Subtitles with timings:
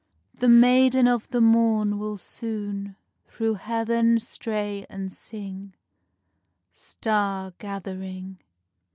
[0.33, 2.95] The Maiden of the Morn will soon
[3.27, 5.75] Through Heaven stray and sing,
[6.73, 8.39] Star gathering.